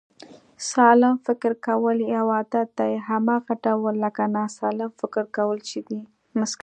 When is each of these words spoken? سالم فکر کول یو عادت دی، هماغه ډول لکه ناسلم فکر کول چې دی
سالم 0.71 1.15
فکر 1.27 1.51
کول 1.65 1.97
یو 2.15 2.25
عادت 2.37 2.67
دی، 2.79 2.93
هماغه 3.07 3.53
ډول 3.65 3.95
لکه 4.05 4.23
ناسلم 4.37 4.89
فکر 5.01 5.23
کول 5.35 5.57
چې 5.69 5.79
دی 5.87 6.01